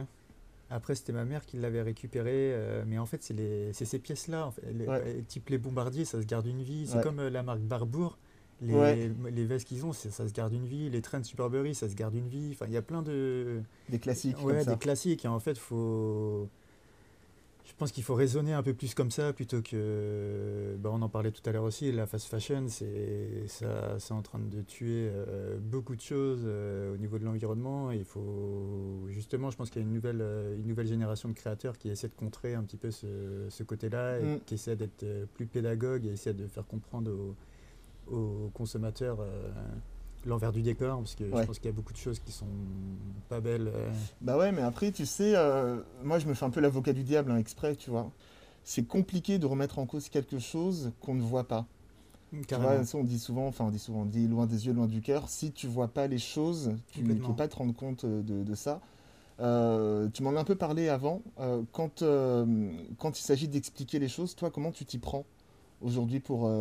[0.69, 2.55] Après, c'était ma mère qui l'avait récupéré.
[2.85, 4.51] mais en fait, c'est ces pièces-là.
[5.27, 6.87] Type les bombardiers, ça se garde une vie.
[6.87, 8.17] C'est comme la marque Barbour.
[8.61, 10.89] Les, les vestes qu'ils ont, ça se garde une vie.
[10.89, 12.49] Les trains de Superbury, ça se garde une vie.
[12.53, 13.61] Enfin, il y a plein de.
[13.89, 14.43] Des classiques.
[14.43, 15.25] Ouais, des classiques.
[15.25, 16.49] Et en fait, faut.
[17.67, 20.75] Je pense qu'il faut raisonner un peu plus comme ça plutôt que.
[20.79, 21.91] Bah, on en parlait tout à l'heure aussi.
[21.91, 26.93] La fast fashion, c'est ça, c'est en train de tuer euh, beaucoup de choses euh,
[26.93, 27.91] au niveau de l'environnement.
[27.91, 31.33] il faut justement, je pense qu'il y a une nouvelle, euh, une nouvelle génération de
[31.33, 34.39] créateurs qui essaie de contrer un petit peu ce, ce côté-là et mm.
[34.45, 37.35] qui essaie d'être plus pédagogue et essaie de faire comprendre aux
[38.11, 39.51] aux consommateurs euh,
[40.25, 42.47] l'envers du décor parce que je pense qu'il y a beaucoup de choses qui sont
[43.29, 43.71] pas belles.
[43.73, 43.91] Euh.
[44.21, 47.03] Bah ouais, mais après, tu sais, euh, moi je me fais un peu l'avocat du
[47.03, 48.11] diable hein, exprès, tu vois.
[48.63, 51.65] C'est compliqué de remettre en cause quelque chose qu'on ne voit pas.
[52.47, 54.87] Tu vois, on dit souvent, enfin on dit souvent, on dit loin des yeux, loin
[54.87, 55.29] du cœur.
[55.29, 58.55] Si tu vois pas les choses, tu ne peux pas te rendre compte de, de
[58.55, 58.81] ça.
[59.39, 61.21] tu m'en as un peu parlé avant.
[61.71, 62.03] quand,
[62.97, 65.23] quand il s'agit d'expliquer les choses, toi, comment tu t'y prends
[65.81, 66.51] aujourd'hui pour,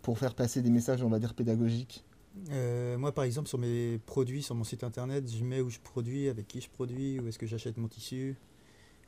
[0.00, 2.02] pour faire passer des messages, on va dire, pédagogiques?
[2.50, 5.78] Euh, moi, par exemple, sur mes produits, sur mon site internet, je mets où je
[5.80, 8.36] produis, avec qui je produis, où est-ce que j'achète mon tissu.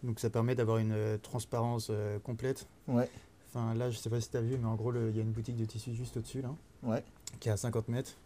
[0.03, 2.67] Donc ça permet d'avoir une euh, transparence euh, complète.
[2.89, 3.09] Ouais.
[3.49, 5.23] Enfin là, je sais pas si tu as vu, mais en gros, il y a
[5.23, 7.05] une boutique de tissu juste au-dessus, là, ouais.
[7.39, 8.17] qui est à 50 mètres.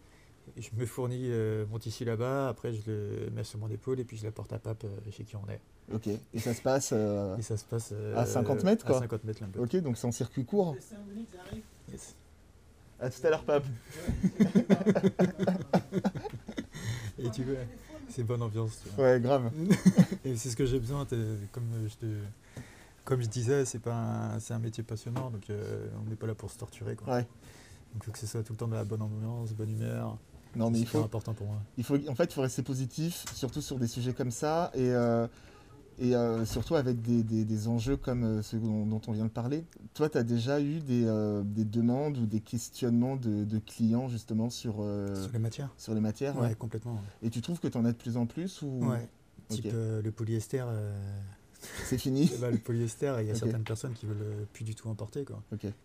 [0.57, 1.29] je me fournis
[1.69, 4.53] mon tissu là-bas, après je le mets sur mon épaule et puis je la porte
[4.53, 5.61] à Pape chez qui on est.
[5.93, 9.25] Ok, et ça se passe, et ça se passe à 50 mètres quoi À 50
[9.25, 10.77] mètres Ok, donc c'est en circuit court.
[11.91, 12.17] Yes.
[12.99, 13.65] À tout à l'heure, Pape.
[17.19, 17.57] Et tu vois,
[18.09, 18.79] c'est bonne ambiance.
[18.97, 19.51] Ouais, grave.
[20.25, 21.07] Et c'est ce que j'ai besoin.
[21.53, 22.07] Comme je,
[23.05, 26.35] comme je disais, c'est pas un, un métier passionnant, donc euh, on n'est pas là
[26.35, 26.97] pour se torturer.
[26.97, 27.15] Quoi.
[27.15, 27.23] Ouais.
[27.23, 30.17] Donc il faut que ce soit tout le temps de la bonne ambiance, bonne humeur.
[30.55, 31.03] Non, mais il faut.
[31.03, 31.59] important pour moi.
[31.77, 34.71] Il faut, en fait, il faut rester positif, surtout sur des sujets comme ça.
[34.75, 34.91] Et.
[34.91, 35.27] Euh,
[35.99, 39.65] et euh, surtout avec des, des, enjeux comme euh, ceux dont, on vient de parler.
[39.95, 44.09] Toi, tu as déjà eu des, euh, des, demandes ou des questionnements de, de clients
[44.09, 47.01] justement sur, sur les matières Sur les matières, ouais, complètement.
[47.23, 48.87] Et tu trouves que tu en as de plus en plus ou...
[48.87, 49.09] Ouais,
[49.49, 50.65] type le polyester.
[51.85, 52.31] C'est fini?
[52.41, 55.25] Bah, Le polyester, il y a certaines personnes qui veulent plus du tout emporter.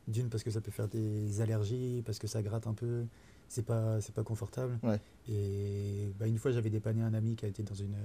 [0.08, 3.06] D'une, parce que ça peut faire des allergies, parce que ça gratte un peu
[3.52, 4.80] c'est pas c'est pas confortable.
[5.28, 7.98] Et bah, une fois j'avais dépanné un ami qui a été dans une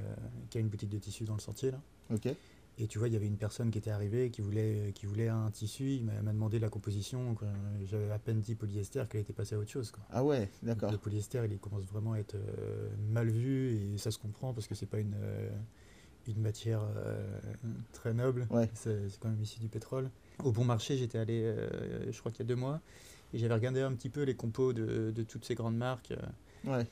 [0.50, 1.80] qui a une boutique de tissus dans le sentier là.
[2.12, 2.28] Ok.
[2.78, 5.28] Et tu vois il y avait une personne qui était arrivée qui voulait qui voulait
[5.28, 5.92] un tissu.
[5.92, 7.36] Il m'a demandé la composition
[7.84, 10.02] j'avais à peine dit polyester qu'elle était passée à autre chose quoi.
[10.10, 10.90] ah ouais d'accord.
[10.90, 14.66] Le polyester il commence vraiment à être euh, mal vu et ça se comprend parce
[14.66, 15.48] que c'est pas une euh,
[16.26, 17.24] une matière euh,
[17.92, 18.48] très noble.
[18.74, 20.10] C'est quand même ici du pétrole.
[20.42, 21.54] Au bon marché j'étais allé
[22.10, 22.80] je crois qu'il y a deux mois
[23.36, 26.12] et j'avais regardé un petit peu les compos de, de toutes ces grandes marques.
[26.12, 26.86] Euh, ouais.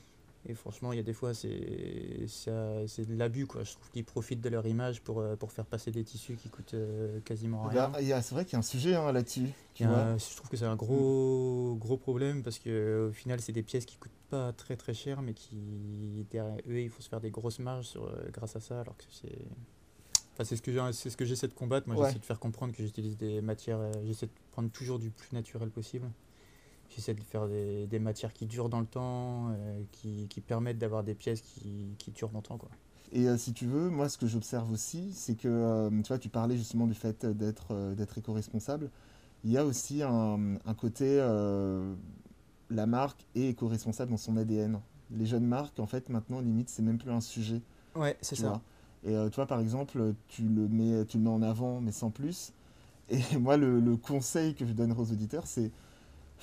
[0.47, 3.47] Et franchement, il y a des fois, c'est de l'abus.
[3.47, 3.63] quoi.
[3.63, 6.49] Je trouve qu'ils profitent de leur image pour, euh, pour faire passer des tissus qui
[6.49, 7.91] coûtent euh, quasiment rien.
[8.21, 9.47] C'est vrai qu'il y a un sujet hein, là-dessus.
[9.79, 13.97] Je trouve que c'est un gros, gros problème parce qu'au final, c'est des pièces qui
[13.97, 17.57] coûtent pas très très cher, mais qui, derrière eux, il faut se faire des grosses
[17.57, 19.39] marges sur, grâce à ça, alors que c'est.
[20.33, 21.87] Enfin, c'est ce que c'est ce que j'essaie de combattre.
[21.89, 23.79] Moi, j'essaie de faire comprendre que j'utilise des matières.
[24.05, 26.07] j'essaie de prendre toujours du plus naturel possible.
[26.89, 30.77] J'essaie de faire des, des, matières qui durent dans le temps, euh, qui, qui, permettent
[30.77, 32.57] d'avoir des pièces qui, qui, durent longtemps.
[32.57, 32.69] Quoi.
[33.11, 36.19] Et euh, si tu veux, moi ce que j'observe aussi, c'est que euh, tu vois,
[36.19, 38.89] tu parlais justement du fait d'être d'être éco-responsable.
[39.43, 41.17] Il y a aussi un, un côté,
[42.71, 44.79] la marque est éco-responsable dans son ADN.
[45.11, 47.61] Les jeunes marques, en fait, maintenant, limite, c'est même plus un sujet.
[47.95, 48.61] Ouais, c'est ça.
[49.03, 52.53] Et toi, par exemple, tu le, mets, tu le mets en avant, mais sans plus.
[53.09, 55.71] Et moi, le, le conseil que je donnerais aux auditeurs, c'est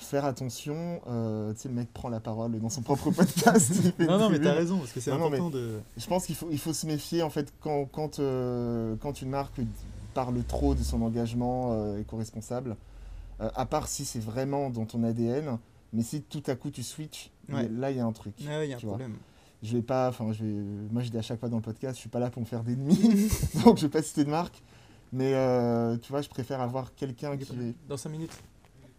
[0.03, 1.01] faire attention.
[1.07, 3.71] Euh, tu sais, le mec prend la parole dans son propre podcast.
[3.99, 5.79] non, non, mais t'as raison, parce que c'est important de.
[5.97, 9.29] Je pense qu'il faut, il faut se méfier, en fait, quand, quand, euh, quand une
[9.29, 9.59] marque
[10.13, 12.75] parle trop de son engagement euh, éco-responsable,
[13.39, 15.57] à part si c'est vraiment dans ton ADN,
[15.91, 18.35] mais si tout à coup tu switches, là, il y a un truc.
[18.47, 19.15] Ah il y a un problème.
[19.61, 20.61] Je vais pas, enfin, je vais,
[20.91, 22.45] moi je dis à chaque fois dans le podcast, je suis pas là pour me
[22.45, 23.29] faire d'ennemis,
[23.65, 24.61] donc je vais pas citer de marque,
[25.11, 25.31] mais
[25.99, 27.75] tu vois, je préfère avoir quelqu'un qui.
[27.89, 28.31] Dans 5 minutes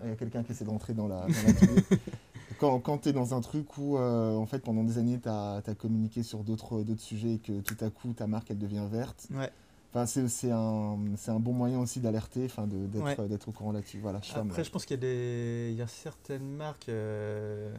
[0.03, 1.29] il y a quelqu'un qui essaie d'entrer dans la, dans
[2.59, 5.29] quand, quand tu es dans un truc où, euh, en fait, pendant des années, tu
[5.29, 9.29] as, communiqué sur d'autres sujets et que tout à coup, ta marque, elle devient verte.
[9.31, 9.51] Ouais.
[9.95, 14.01] Enfin, c'est un, un bon moyen aussi d'alerter, enfin, d'être au courant là-dessus.
[14.01, 16.89] Voilà, Après, je pense qu'il y, a des, il y a certaines marques.
[16.89, 17.73] Euh,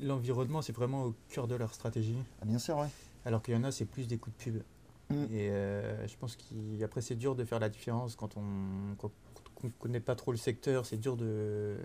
[0.00, 2.16] l'environnement, c'est vraiment au cœur de leur stratégie.
[2.40, 2.88] Ah, bien sûr, ouais.
[3.26, 4.62] Alors qu'il y en a, c'est plus des coups de pub.
[5.10, 5.24] Mm.
[5.32, 9.10] Et euh, je pense qu'après, c'est dur de faire la différence quand on quand
[9.64, 10.86] on connaît pas trop le secteur.
[10.86, 11.76] C'est dur de,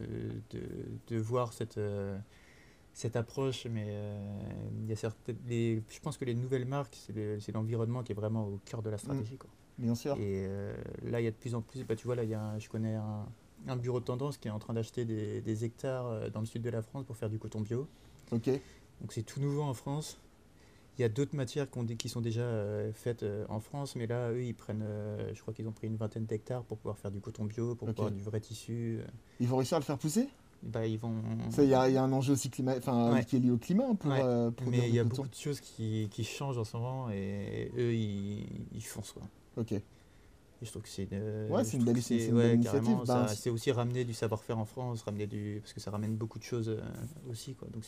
[0.51, 0.59] de,
[1.07, 2.17] de voir cette, euh,
[2.93, 3.65] cette approche.
[3.67, 4.17] Mais euh,
[4.83, 8.03] il y a certaines, les, je pense que les nouvelles marques, c'est le- c'est l'environnement
[8.03, 9.37] qui est vraiment au cœur de la stratégie.
[9.37, 9.49] quoi.
[9.77, 10.15] Bien sûr.
[10.17, 12.33] Et euh, là, il y a de plus en plus, bah, tu vois, là, y
[12.33, 13.25] a un- je connais un,
[13.67, 16.61] un bureau de tendance qui est en train d'acheter des, des hectares dans le sud
[16.61, 17.87] de la France pour faire du coton bio.
[18.31, 18.49] Ok.
[19.01, 20.17] Donc c'est tout nouveau en France.
[20.97, 24.31] Il y a d'autres matières qui sont déjà euh, faites euh, en France, mais là,
[24.31, 27.11] eux, ils prennent, euh, je crois qu'ils ont pris une vingtaine d'hectares pour pouvoir faire
[27.11, 27.95] du coton bio, pour Ok.
[27.95, 28.99] pouvoir du vrai tissu.
[29.41, 30.29] Ils vont réussir à le faire pousser?
[30.63, 31.21] Bah, ils vont.
[31.51, 33.25] Ça, Il y, a il y a un enjeu aussi climat, enfin, Ouais.
[33.25, 34.51] qui est lié au climat pour, Ouais.
[34.55, 35.17] pour mais il y a coton.
[35.17, 39.23] beaucoup de choses qui, qui changent en ce moment et eux, ils, ils foncent quoi.
[39.57, 39.73] Ok.
[39.73, 39.81] Et
[40.61, 42.97] je trouve que c'est une, Ouais, c'est une belle- une belle initiative.
[43.05, 46.39] ça- c'est- aussi ramener du savoir-faire en France, ramener du parce que ça ramène beaucoup
[46.39, 46.75] de choses
[47.29, 47.67] aussi quoi.
[47.73, 47.83] Donc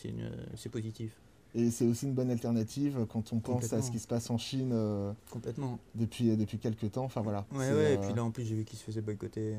[0.56, 1.14] c'est positif
[1.58, 4.38] Et c'est aussi une bonne alternative quand on pense à ce qui se passe en
[4.38, 5.80] Chine euh, complètement.
[5.96, 7.04] depuis, depuis quelques temps.
[7.06, 7.46] Enfin voilà.
[7.52, 7.94] Ouais C'est, ouais.
[7.94, 9.56] Et euh, puis là en plus j'ai vu qu'ils se faisaient boycotter.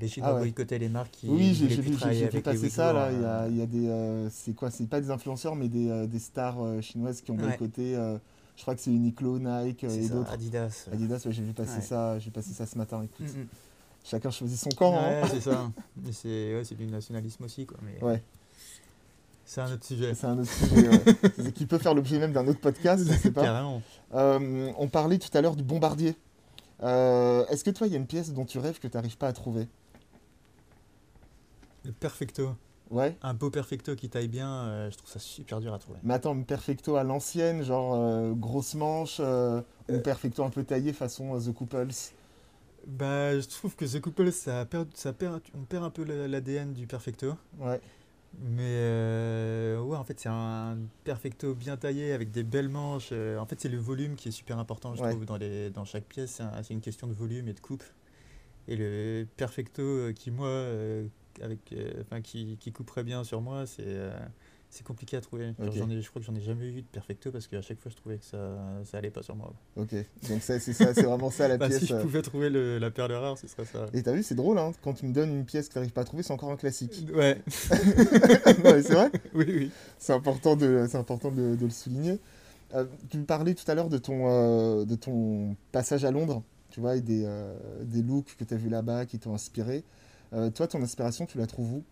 [0.00, 0.38] Les Ah Chinois ouais.
[0.40, 3.12] boycottaient les marques qui Oui, j'ai vu, vu passer ça là.
[3.12, 3.86] Il y a, euh, il y a des.
[3.88, 4.70] euh, c'est quoi?
[4.70, 7.94] C'est pas des influenceurs, mais des, euh, des stars euh, chinoises qui ont boycotté.
[7.94, 8.16] euh,
[8.56, 10.32] je crois que c'est Uniqlo, Nike euh, et d'autres.
[10.32, 10.86] Adidas.
[10.90, 12.18] Adidas, j'ai vu passer ça.
[12.18, 13.02] J'ai passé ça ce matin.
[13.02, 13.46] Écoute, Mm, mm.
[14.04, 14.94] chacun choisit son camp.
[14.96, 15.26] hein.
[15.30, 15.70] C'est ça.
[16.12, 17.76] C'est ouais, du nationalisme aussi quoi.
[17.82, 18.22] Mais Ouais.
[19.52, 20.14] C'est un autre sujet.
[20.14, 20.88] C'est un autre sujet.
[20.88, 21.52] ouais.
[21.52, 23.04] Qui peut faire l'objet même d'un autre podcast.
[23.06, 23.42] Je sais pas.
[23.42, 23.82] Carrément.
[24.14, 26.16] Euh, on parlait tout à l'heure du bombardier.
[26.82, 29.18] Euh, Est-ce que toi, il y a une pièce dont tu rêves que tu n'arrives
[29.18, 29.68] pas à trouver?
[31.84, 32.54] Le perfecto.
[32.90, 33.14] Ouais.
[33.20, 35.98] Un beau perfecto qui taille bien, euh, je trouve ça super dur à trouver.
[36.02, 41.38] Mais attends, un perfecto à l'ancienne, genre grosse manche, ou perfecto un peu taillé façon
[41.38, 41.88] The Couples?
[42.86, 46.72] Bah, je trouve que The Couple, ça perd, ça perd, on perd un peu l'ADN
[46.72, 47.34] du perfecto.
[47.58, 47.80] Ouais.
[48.40, 53.10] Mais euh, ouais, en fait, c'est un perfecto bien taillé avec des belles manches.
[53.12, 55.10] euh, en fait, c'est le volume qui est super important, je Ouais.
[55.10, 56.32] trouve, dans, les, dans chaque pièce.
[56.32, 57.84] C'est un- c'est une question de volume et de coupe.
[58.68, 61.06] Et le perfecto euh, qui, moi, euh,
[61.42, 63.84] avec, euh, enfin, qui, qui couperait bien sur moi, c'est
[64.74, 65.52] c'est compliqué à trouver.
[65.74, 67.90] J'en ai- je crois que j'en ai jamais eu de perfecto parce qu'à chaque fois,
[67.90, 69.52] je trouvais que ça, ça allait pas sur moi.
[69.76, 69.94] Ok.
[70.30, 71.80] Donc ça, c'est ça, c'est vraiment ça la Bah, pièce.
[71.80, 72.00] si je euh.
[72.00, 73.86] pouvais trouver le- la perle rare, ce serait ça.
[73.92, 75.92] Et t'as vu, c'est drôle, hein, quand tu me donnes une pièce que tu n'arrives
[75.92, 77.06] pas à trouver, c'est encore un classique.
[77.14, 79.70] Ouais, c'est vrai oui, oui.
[79.98, 82.18] C'est important de, important de, de le souligner.
[82.74, 86.42] Euh, tu me parlais tout à l'heure de ton, euh, de ton passage à Londres,
[86.70, 89.84] tu vois, et des, euh, des looks que tu as vus là-bas qui t'ont inspiré.
[90.54, 91.82] Toi, ton inspiration, tu la trouves où?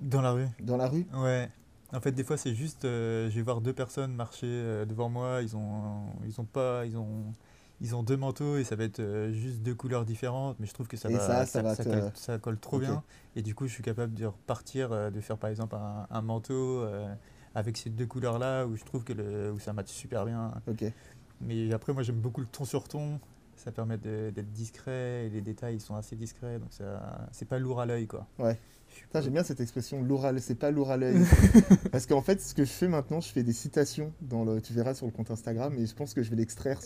[0.00, 0.46] Dans la rue.
[0.60, 1.04] Dans la rue?
[1.14, 1.50] Ouais.
[1.92, 5.08] En fait, des fois, c'est juste, euh, je vais voir deux personnes marcher euh, devant
[5.08, 5.40] moi.
[5.42, 7.32] Ils ont, ils ont pas, ils ont,
[7.80, 10.58] ils ont deux manteaux et ça va être euh, juste deux couleurs différentes.
[10.58, 13.02] Mais je trouve que ça va, ça, ça va te- colle, ça colle trop bien.
[13.36, 16.84] Et du coup, je suis capable de repartir, de faire par exemple un, un manteau
[17.54, 20.52] avec ces deux couleurs-là où je trouve que le, où ça match super bien.
[21.40, 23.20] Mais après, moi, j'aime beaucoup le ton sur ton.
[23.56, 26.58] Ça permet d'être discret et les détails ils sont assez discrets.
[26.58, 28.26] Donc, ça, c'est pas lourd à l'œil, quoi.
[28.38, 28.58] Ouais.
[29.14, 30.40] J'aime bien cette expression l'œil.
[30.40, 31.16] C'est pas lourd à l'œil.
[31.92, 34.12] Parce qu'en fait, ce que je fais maintenant, je fais des citations.
[34.20, 36.78] Dans le, tu verras sur le compte Instagram, et je pense que je vais l'extraire.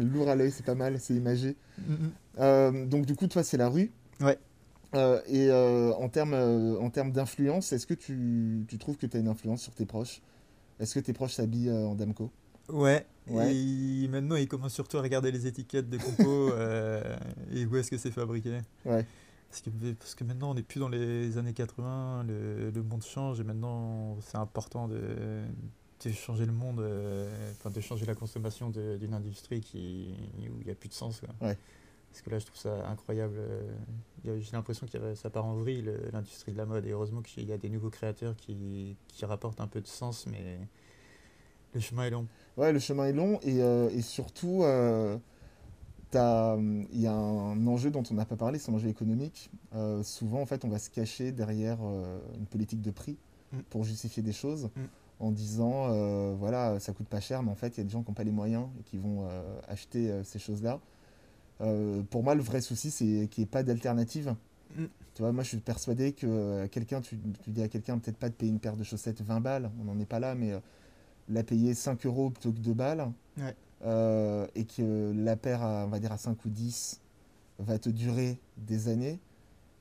[0.00, 1.56] lourd à l'œil, c'est pas mal, c'est imagé.
[1.86, 2.10] Mhm.
[2.38, 3.90] Euh, donc, du coup, toi, c'est la rue.
[4.20, 4.38] Ouais.
[4.94, 9.16] Euh, et euh, en termes en termes d'influence, est-ce que tu, tu trouves que tu
[9.16, 10.20] as une influence sur tes proches?
[10.80, 12.30] Est-ce que tes proches s'habillent en Damco?
[12.68, 13.54] Ouais, Ouais.
[13.54, 16.52] et maintenant ils commencent surtout à regarder les étiquettes de compos
[17.54, 18.58] et où est-ce que c'est fabriqué?
[18.84, 19.04] Ouais.
[19.50, 23.02] Parce que, parce que maintenant on n'est plus dans les années 80, le, le monde
[23.02, 25.42] change et maintenant c'est important de,
[26.04, 30.66] de changer le monde, euh, enfin de changer la consommation d'une industrie qui, où il
[30.66, 31.18] n'y a plus de sens.
[31.20, 31.30] quoi.
[31.48, 31.58] Ouais.
[32.12, 33.34] Parce que là je trouve ça incroyable.
[33.38, 33.72] euh,
[34.24, 37.44] J'ai l'impression que ça part en vrille le- l'industrie de la mode et heureusement qu'il
[37.48, 40.58] y a des nouveaux créateurs qui, qui rapportent un peu de sens mais
[41.74, 42.26] le chemin est long.
[42.56, 45.16] Ouais, le chemin est long et, euh, et surtout, euh,
[46.14, 49.50] il y a un enjeu dont on n'a pas parlé, c'est un enjeu économique.
[49.74, 53.16] Euh, souvent, en fait, on va se cacher derrière euh, une politique de prix
[53.52, 53.58] Mm.
[53.68, 54.80] pour justifier des choses Mm.
[55.18, 57.90] en disant, euh, voilà, ça coûte pas cher, mais en fait, il y a des
[57.90, 60.78] gens qui n'ont pas les moyens et qui vont euh, acheter euh, ces choses-là.
[61.60, 64.34] Euh, pour moi, le vrai souci, c'est qu'il n'y ait pas d'alternative.
[64.76, 64.84] Mm.
[65.14, 68.16] Tu vois, moi, je suis persuadé que euh, quelqu'un, tu, tu dis à quelqu'un peut-être
[68.18, 70.52] pas de payer une paire de chaussettes 20 balles, on n'en est pas là, mais
[70.52, 70.60] euh,
[71.28, 73.54] la payer 5 euros plutôt que 2 balles, Ouais.
[73.84, 77.00] Euh, et que la paire, à, on va dire à 5 ou 10,
[77.58, 79.18] va te durer des années,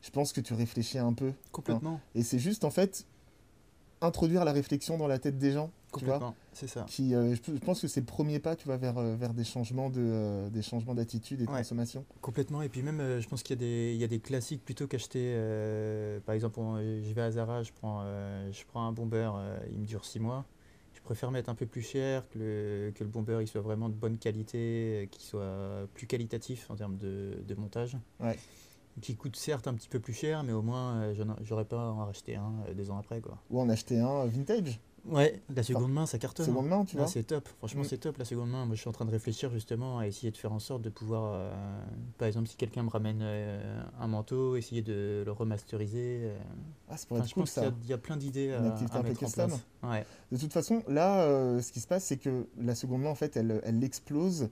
[0.02, 1.34] je pense que tu réfléchis un peu.
[1.52, 2.00] Complètement.
[2.16, 3.06] Et c'est juste, en fait,
[4.02, 5.72] introduire la réflexion dans la tête des gens.
[5.92, 6.84] Complètement, c'est ça.
[6.88, 9.34] qui, euh, je, je pense que c'est le premier pas, tu vois, vers, euh, vers
[9.34, 11.58] des changements de, euh, des changements d'attitude et de Ouais.
[11.58, 12.06] consommation.
[12.22, 12.62] Complètement.
[12.62, 14.64] Et puis même, euh, je pense qu'il y, a des- il y a des classiques
[14.64, 15.34] plutôt qu'acheter.
[16.28, 18.04] par exemple, je vais à Zara, je prends,
[18.52, 19.32] je prends un bomber,
[19.72, 20.46] il me dure 6 mois.
[21.00, 23.62] Je préfère mettre un peu plus cher, que le, que le bon beurre il soit
[23.62, 27.98] vraiment de bonne qualité, qu'il soit plus qualitatif en termes de, de montage.
[28.20, 28.38] Ouais.
[29.02, 31.92] Qui coûte certes un petit peu plus cher, mais au moins euh, j'aurais pas à
[31.92, 33.22] en racheter un euh, deux ans après.
[33.22, 33.38] Quoi.
[33.50, 36.46] Ou en acheter un vintage, Ouais, la seconde main ça cartonne.
[36.46, 36.50] hein.
[36.50, 37.08] seconde main, tu vois.
[37.08, 37.86] c'est top, franchement Mm.
[37.86, 38.66] c'est top la seconde main.
[38.66, 40.90] Moi je suis en train de réfléchir justement à essayer de faire en sorte de
[40.90, 41.52] pouvoir, euh,
[42.18, 46.22] par exemple si quelqu'un me ramène euh, un manteau, essayer de le remasteriser.
[46.24, 46.38] euh.
[46.90, 47.68] Ah, pourrait Enfin, être je cool pense ça.
[47.68, 49.54] a- il y, a plein d'idées à, activité à mettre en place.
[49.84, 50.06] Ouais.
[50.32, 53.16] De toute façon, là, euh, ce qui se passe, c'est que la seconde main, en
[53.16, 54.50] fait, elle, elle explose.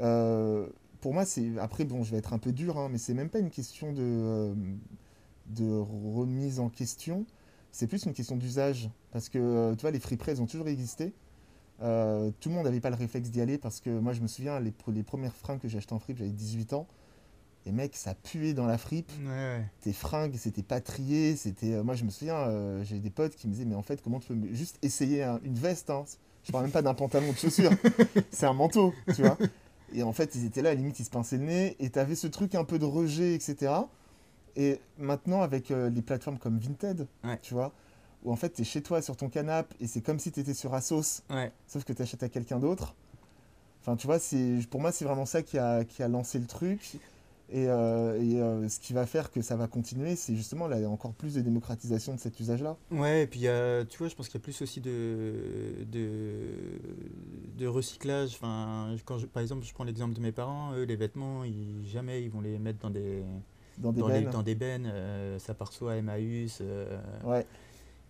[0.00, 0.66] Euh,
[1.00, 1.56] pour moi, c'est.
[1.58, 3.92] Après, bon, je vais être un peu dur, hein, mais c'est même pas une question
[3.92, 4.54] de, euh,
[5.46, 7.24] de remise en question.
[7.72, 8.90] C'est plus une question d'usage.
[9.12, 11.12] Parce que, euh, tu vois, les friperies, elles ont toujours existé.
[11.80, 14.26] Euh, tout le monde n'avait pas le réflexe d'y aller parce que moi, je me
[14.26, 16.86] souviens, les, les premières fringues que j'ai achetées en fripe, j'avais 18 ans.
[17.66, 19.64] Et mec, ça puait dans la fripe Ouais, ouais.
[19.82, 21.74] tes fringues, c'était pas trié, c'était...
[21.74, 24.00] euh, moi, je me souviens, euh, j'ai des potes qui me disaient, mais en fait,
[24.02, 26.04] comment tu peux juste essayer un- une veste hein.
[26.44, 27.72] Je parle même pas d'un pantalon de chaussures,
[28.30, 29.36] c'est un manteau, tu vois.
[29.92, 31.90] Et en fait, ils étaient là, à la limite, ils se pinçaient le nez, et
[31.90, 33.72] t'avais ce truc un peu de rejet, etc.
[34.58, 37.38] Et maintenant, avec euh, les plateformes comme Vinted, Ouais.
[37.40, 37.72] tu vois,
[38.24, 40.74] où en fait, t'es chez toi sur ton canapé, et c'est comme si t'étais sur
[40.74, 41.52] Asos, Ouais.
[41.68, 42.94] sauf que t'achètes à quelqu'un d'autre.
[43.80, 44.18] Enfin, tu vois,
[44.68, 46.98] pour moi, c'est vraiment ça qui a, qui a lancé le truc.
[47.50, 50.86] Et, euh, et, euh, ce qui va faire que ça va continuer, c'est justement là,
[50.90, 52.76] encore plus de démocratisation de cet usage-là.
[52.90, 55.32] Ouais, et puis y a- tu vois, je pense qu'il y a plus aussi de,
[55.90, 56.50] de,
[57.56, 58.32] de recyclage.
[58.34, 61.86] Enfin, quand je- par exemple, je prends l'exemple de mes parents, eux, les vêtements, ils,
[61.90, 63.22] jamais ils vont les mettre dans des,
[63.78, 64.30] Dans des dans les- bennes.
[64.30, 64.90] dans des bennes.
[64.92, 66.58] euh, ça part soit à Emmaüs.
[66.60, 67.46] euh, Ouais,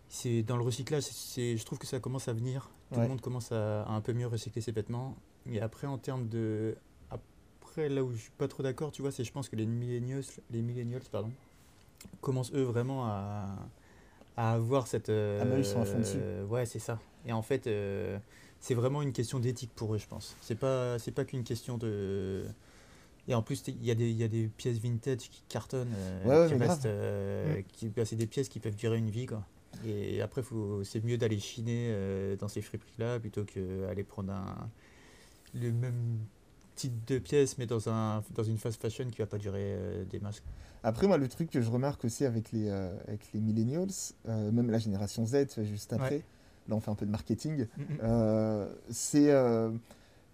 [0.09, 2.71] c'est dans le recyclage, c'est, je trouve que ça commence à venir.
[2.91, 3.03] Tout Ouais.
[3.05, 5.15] le monde commence à, à un peu mieux recycler ses vêtements.
[5.51, 6.77] Et après, en termes de.
[7.11, 9.67] Après, là où je suis pas trop d'accord, tu vois, c'est je pense que les
[9.67, 11.31] millennials, les millennials pardon,
[12.23, 13.47] commencent eux vraiment à,
[14.37, 15.11] à avoir cette.
[15.11, 16.99] euh, Ah bah, ils sont euh, ouais, c'est ça.
[17.27, 18.19] Et en fait, euh,
[18.61, 20.35] c'est vraiment une question d'éthique pour eux, je pense.
[20.41, 22.47] C'est pas, c'est pas qu'une question de.
[23.29, 25.93] Et en plus, il y, a des- il y a des pièces vintage qui cartonnent,
[25.95, 26.87] euh, Ouais, qui restent.
[26.87, 27.63] euh, Mm.
[27.73, 29.45] qui, bah, c'est des pièces qui peuvent durer une vie, quoi.
[29.85, 34.71] Et après, faut, c'est mieux d'aller chiner euh, dans ces friperies-là plutôt qu'aller prendre un,
[35.55, 36.19] le même
[36.75, 39.77] type de pièce, mais dans, un, dans une fast fashion qui va pas durer
[40.11, 40.45] des masques.
[40.83, 43.89] Après, moi, le truc que je remarque aussi avec les, euh, avec les millennials,
[44.29, 46.25] euh, même la génération Z, juste après, Ouais.
[46.69, 47.67] là, on fait un peu de marketing,
[48.03, 49.71] euh, c'est euh,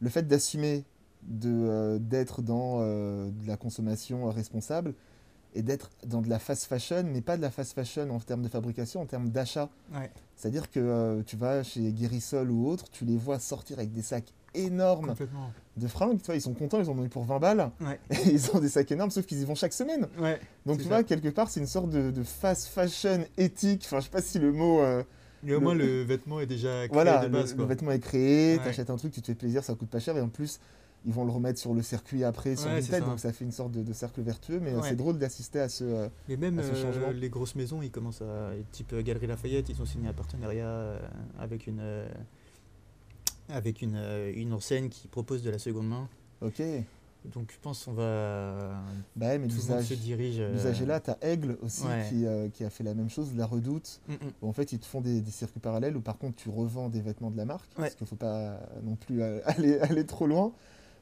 [0.00, 0.84] le fait d'assumer
[1.28, 4.94] d'être dans euh, de la consommation euh, responsable
[5.54, 8.42] et d'être dans de la fast fashion, mais pas de la fast fashion en termes
[8.42, 9.68] de fabrication, en termes d'achat.
[9.94, 13.92] Ouais, C'est-à-dire que euh, tu vas chez Guérissol ou autre, tu les vois sortir avec
[13.92, 15.14] des sacs énormes
[15.76, 17.98] de fringues, tu vois, ils sont contents, ils en ont eu pour 20 balles, Ouais,
[18.10, 20.06] et ils ont des sacs énormes, sauf qu'ils y vont chaque semaine.
[20.18, 20.40] ouais.
[20.66, 20.88] Donc tu ça.
[20.88, 24.22] vois, quelque part, c'est une sorte de, de fast fashion éthique, enfin je sais pas
[24.22, 24.80] si le mot...
[24.80, 25.02] euh,
[25.44, 27.50] Mais au Le- moins, le vêtement est déjà créé voilà, de le, base.
[27.52, 27.66] le quoi.
[27.66, 28.64] vêtement est créé, Ouais.
[28.64, 30.58] t'achètes un truc, tu te fais plaisir, ça coûte pas cher, et en plus,
[31.06, 33.08] ils vont le remettre sur le circuit après, sur Ouais, Vinted, ça.
[33.10, 34.88] donc ça fait une sorte de, de cercle vertueux, mais euh, Ouais.
[34.88, 35.84] c'est drôle d'assister à ce...
[35.84, 37.10] euh, Et même à ce euh, changement.
[37.10, 38.52] les grosses maisons, ils commencent à.
[38.72, 40.98] Type euh, Galerie Lafayette, ils ont signé un partenariat euh,
[41.38, 41.80] avec une.
[41.80, 42.08] euh,
[43.48, 46.08] avec une, euh, une enseigne qui propose de la seconde main.
[46.40, 46.62] Ok,
[47.32, 48.82] Donc je pense qu'on va.
[49.16, 50.36] bah ouais, mais Tout le monde se dirige.
[50.40, 52.06] euh, l'usage est là, t'as Aigle aussi Ouais.
[52.08, 54.16] qui, euh, qui a fait la même chose, La Redoute, mm, mm.
[54.42, 56.88] où en fait ils te font des, des circuits parallèles où par contre tu revends
[56.88, 57.84] des vêtements de la marque, Ouais.
[57.84, 60.52] parce qu'il faut pas non plus euh, aller, aller trop loin,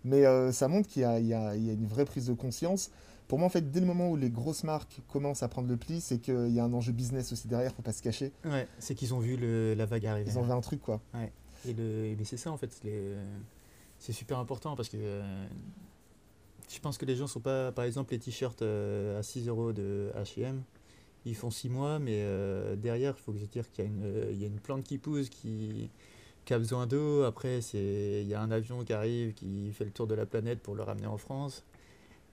[0.04, 2.90] mais euh, ça montre qu'il y a, y y une vraie prise de conscience.
[3.28, 5.76] Pour moi, en fait, dès le moment où les grosses marques commencent à prendre le
[5.76, 8.32] pli, c'est qu'il y a un enjeu business aussi derrière, faut pas se cacher.
[8.44, 10.30] Ouais, c'est qu'ils ont vu le, la vague arriver.
[10.30, 11.00] Ils en veulent un truc, quoi.
[11.66, 12.70] Et le, mais c'est ça en fait,
[13.98, 15.46] c'est super important parce que euh,
[16.68, 19.72] je pense que les gens sont pas, par exemple, les t-shirts euh, à 6 euros
[19.72, 20.62] de HM,
[21.24, 22.26] ils font 6 mois, mais
[22.76, 25.88] derrière, il faut se dire qu'il y, y a une plante qui pousse, qui,
[26.44, 27.22] qui a besoin d'eau.
[27.24, 30.26] Après, c'est- il y a un avion qui arrive, qui fait le tour de la
[30.26, 31.62] planète pour le ramener en France.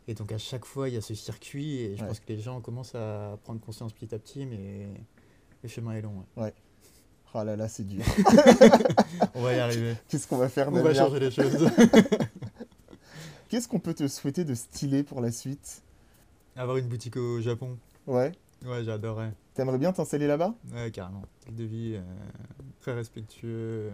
[0.07, 2.07] Et donc à chaque fois, il y a ce circuit et je Ouais.
[2.07, 4.87] pense que les gens commencent à prendre conscience petit à petit, mais
[5.61, 6.23] le chemin est long.
[6.37, 6.53] ouais.
[7.35, 8.01] Oh là là, c'est dur.
[9.35, 9.93] On va y arriver.
[10.07, 11.69] Qu'est-ce qu'on va faire, On va changer les choses.
[13.49, 15.83] Qu'est-ce qu'on peut te souhaiter de stylé pour la suite?
[16.55, 17.77] Avoir une boutique au Japon.
[18.07, 18.31] Ouais.
[18.65, 19.33] Ouais, j'adorerais.
[19.53, 20.53] T'aimerais bien t'installer là-bas?
[20.73, 21.23] Ouais, carrément.
[21.41, 22.01] Style de vie euh,
[22.81, 23.89] très respectueux.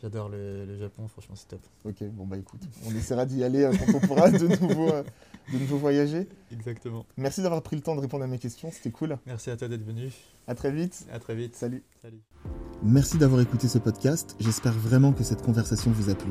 [0.00, 1.60] J'adore le, le Japon, franchement, c'est top.
[1.84, 5.02] Ok, bon bah écoute, on essaiera d'y aller euh, quand on pourra de nouveau, euh,
[5.52, 6.28] de nouveau voyager.
[6.52, 7.04] Exactement.
[7.16, 9.18] Merci d'avoir pris le temps de répondre à mes questions, c'était cool.
[9.26, 10.12] Merci à toi d'être venu.
[10.46, 11.06] À très vite.
[11.12, 11.56] À très vite.
[11.56, 11.82] Salut.
[12.00, 12.20] Salut.
[12.82, 16.30] Merci d'avoir écouté ce podcast, j'espère vraiment que cette conversation vous a plu.